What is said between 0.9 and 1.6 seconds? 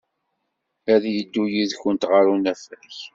Ad yeddu